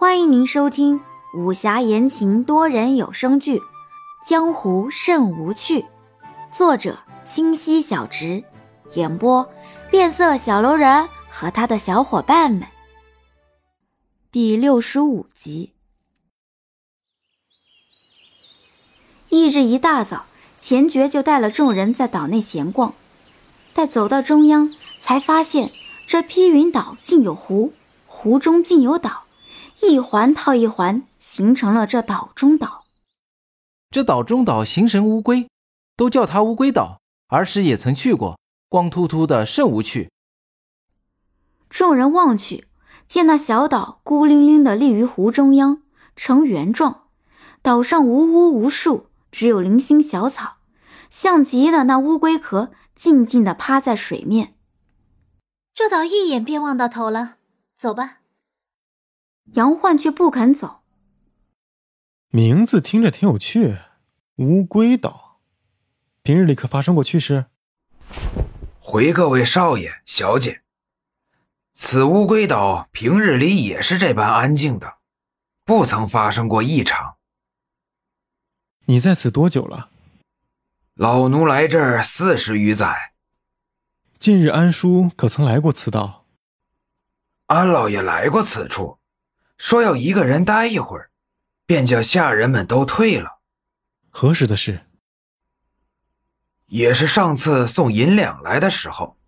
[0.00, 0.98] 欢迎您收听
[1.34, 3.58] 武侠言情多人有声剧
[4.26, 5.80] 《江湖甚无趣》，
[6.50, 8.42] 作者：清溪小直，
[8.94, 9.46] 演播：
[9.90, 12.66] 变色小楼人和他的小伙伴们。
[14.32, 15.74] 第六十五集。
[19.28, 20.24] 翌日一大早，
[20.58, 22.94] 钱爵就带了众人在岛内闲逛。
[23.74, 25.70] 待走到中央，才发现
[26.06, 27.74] 这披云岛竟有湖，
[28.06, 29.24] 湖中竟有岛。
[29.82, 32.84] 一环套一环，形成了这岛中岛。
[33.90, 35.48] 这岛中岛形神乌龟，
[35.96, 37.00] 都叫它乌龟岛。
[37.28, 38.38] 儿时也曾去过，
[38.68, 40.10] 光秃秃的，甚无趣。
[41.68, 42.68] 众人望去，
[43.06, 45.82] 见那小岛孤零零的立于湖中央，
[46.14, 47.04] 呈圆状。
[47.62, 50.56] 岛上无屋无树，只有零星小草，
[51.08, 54.54] 像极了那乌龟壳，静静的趴在水面。
[55.74, 57.36] 这岛一眼便望到头了，
[57.76, 58.19] 走吧。
[59.54, 60.82] 杨焕却不肯走。
[62.28, 63.78] 名字听着挺有趣，
[64.36, 65.40] 乌龟岛。
[66.22, 67.46] 平日里可发生过趣事？
[68.78, 70.62] 回各位少爷小姐，
[71.72, 74.98] 此乌龟岛平日里也是这般安静的，
[75.64, 77.16] 不曾发生过异常。
[78.84, 79.90] 你在此多久了？
[80.94, 83.14] 老奴来这儿四十余载。
[84.18, 86.26] 近日安叔可曾来过此岛？
[87.46, 88.99] 安老爷来过此处。
[89.62, 91.10] 说要一个人待一会儿，
[91.66, 93.40] 便叫下人们都退了。
[94.08, 94.86] 何时的事？
[96.68, 99.18] 也是上次送银两来的时候。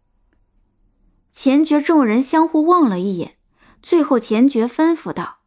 [1.30, 3.36] 钱爵众人相互望了一眼，
[3.82, 5.42] 最后钱爵吩咐道：“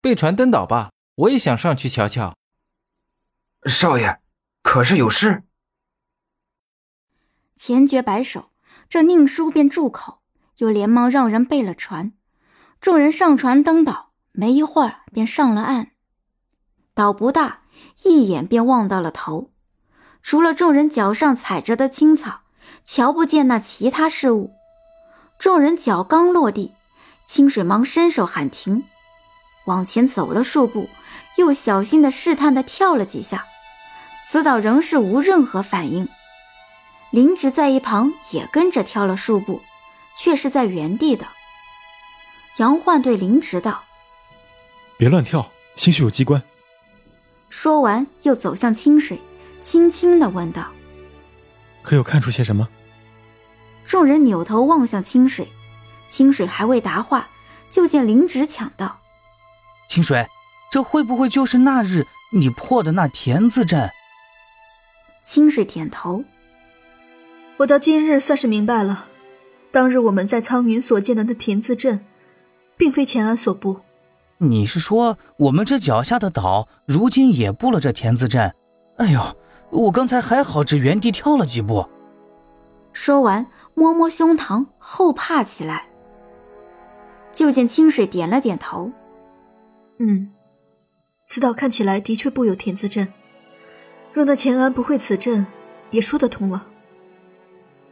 [0.00, 2.36] 被船登岛吧，我也想上去瞧瞧。”
[3.66, 4.20] 少爷，
[4.62, 5.42] 可是有事？
[7.56, 8.52] 钱爵摆手，
[8.88, 10.22] 这宁叔便住口，
[10.58, 12.12] 又连忙让人备了船。
[12.84, 15.92] 众人上船登岛，没一会儿便上了岸。
[16.92, 17.60] 岛不大，
[18.02, 19.52] 一眼便望到了头。
[20.22, 22.40] 除了众人脚上踩着的青草，
[22.84, 24.52] 瞧不见那其他事物。
[25.38, 26.74] 众人脚刚落地，
[27.24, 28.84] 清水忙伸手喊停，
[29.64, 30.90] 往前走了数步，
[31.36, 33.46] 又小心的试探的跳了几下。
[34.28, 36.06] 此岛仍是无任何反应。
[37.10, 39.62] 林直在一旁也跟着跳了数步，
[40.14, 41.26] 却是在原地的。
[42.58, 43.82] 杨焕对林植道
[44.96, 46.40] ：“别乱跳，兴许有机关。”
[47.50, 49.20] 说完，又走向清水，
[49.60, 50.68] 轻轻的问道
[51.82, 52.68] ：“可有看出些什么？”
[53.84, 55.48] 众人扭头望向清水，
[56.08, 57.28] 清水还未答话，
[57.70, 59.00] 就见林植抢道
[59.90, 60.24] ：“清水，
[60.70, 63.90] 这会不会就是那日你破的那田字阵？”
[65.26, 66.22] 清水点头
[67.58, 69.06] ：“我到今日算是明白了，
[69.72, 72.06] 当日我们在苍云所见的那田字阵。”
[72.76, 73.80] 并非钱安所布，
[74.38, 78.52] 你是说我们这脚下的岛如今也布了这田字阵？
[78.96, 79.36] 哎呦，
[79.70, 81.88] 我刚才还好，只原地跳了几步。
[82.92, 85.86] 说完，摸摸胸膛，后怕起来。
[87.32, 88.92] 就见清水点了点头，
[89.98, 90.30] 嗯，
[91.26, 93.12] 此岛看起来的确布有田字阵。
[94.12, 95.44] 若那钱安不会此阵，
[95.90, 96.64] 也说得通了。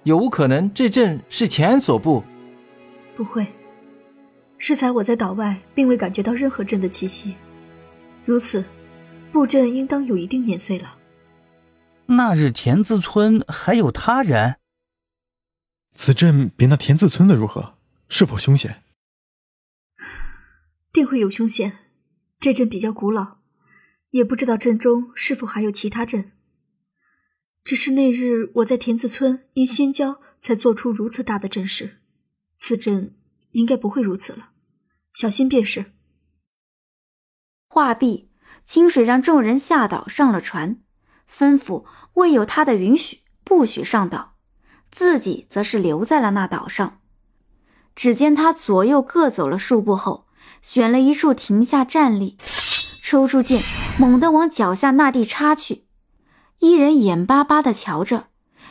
[0.04, 2.22] 有无可能这阵是钱安所布？
[3.16, 3.46] 不会。
[4.62, 7.34] 适才我在岛外并未感觉到任何阵的气息，
[8.24, 8.64] 如此，
[9.32, 11.00] 布阵应当有一定年岁了。
[12.06, 14.58] 那日田字村还有他人？
[15.96, 17.74] 此阵比那田字村的如何？
[18.08, 18.84] 是否凶险？
[20.92, 21.78] 定会有凶险。
[22.38, 23.38] 这阵比较古老，
[24.10, 26.30] 也不知道阵中是否还有其他阵。
[27.64, 31.98] 只是那日我在田字村因仙交才做出如此大的阵势，
[32.56, 33.16] 此阵
[33.50, 34.50] 应该不会如此了。
[35.12, 35.92] 小心便是。
[37.68, 38.30] 话毕，
[38.64, 40.78] 清水让众人下岛上了船，
[41.30, 41.84] 吩咐
[42.14, 44.34] 未有他的允许不许上岛，
[44.90, 47.00] 自己则是留在了那岛上。
[47.94, 50.26] 只见他左右各走了数步后，
[50.60, 52.38] 选了一处停下站立，
[53.02, 53.60] 抽出剑，
[53.98, 55.86] 猛地往脚下那地插去。
[56.58, 58.28] 一人眼巴巴的瞧着，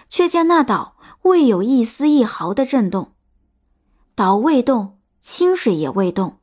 [0.10, 3.14] 却见那岛未有一丝一毫的震动，
[4.16, 5.01] 岛未动。
[5.22, 6.38] 清水也未动，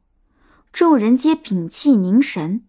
[0.73, 2.63] 众人皆屏气凝神。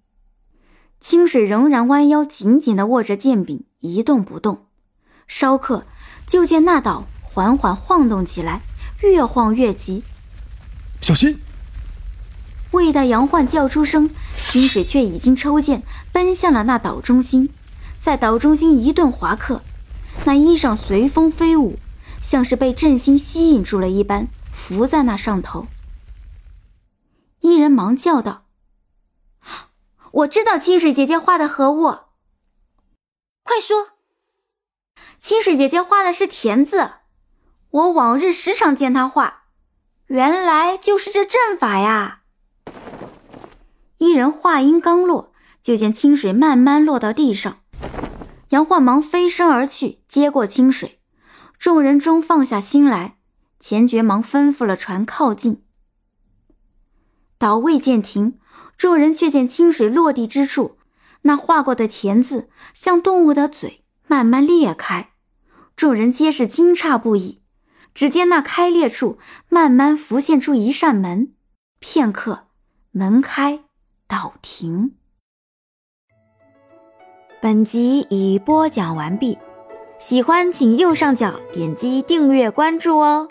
[0.99, 4.65] 清水仍然弯腰紧紧地握着剑柄，一动不动。
[5.27, 5.85] 稍刻，
[6.25, 8.61] 就见那岛缓缓晃动起来，
[9.03, 10.03] 越晃越急。
[10.99, 11.39] 小心！
[12.71, 14.09] 未待杨焕叫出声，
[14.49, 17.49] 清水却已经抽剑奔向了那岛中心，
[17.99, 19.61] 在岛中心一顿划刻，
[20.25, 21.77] 那衣裳随风飞舞，
[22.19, 25.67] 像是被阵心吸引住了一般，浮在那上头。
[27.49, 28.45] 一人忙叫道
[30.21, 31.97] ：“我知道清水姐姐画的何物，
[33.41, 33.87] 快说！
[35.17, 36.91] 清水姐姐画的是田字，
[37.71, 39.45] 我往日时常见她画，
[40.05, 42.21] 原来就是这阵法呀。”
[43.97, 47.61] 一人话音刚落，就见清水慢慢落到地上。
[48.49, 50.99] 杨焕忙飞身而去，接过清水。
[51.57, 53.17] 众人终放下心来，
[53.59, 55.63] 钱觉忙吩咐了船靠近。
[57.39, 58.37] 倒未见停，
[58.77, 60.77] 众人却见清水落地之处，
[61.21, 65.09] 那画过的田字像动物的嘴，慢慢裂开。
[65.75, 67.41] 众人皆是惊诧不已。
[67.93, 69.17] 只见那开裂处
[69.49, 71.33] 慢慢浮现出一扇门，
[71.79, 72.47] 片刻，
[72.91, 73.61] 门开。
[74.07, 74.95] 倒停。
[77.41, 79.37] 本集已播讲完毕，
[79.97, 83.27] 喜欢请右上角点击订阅关注哦。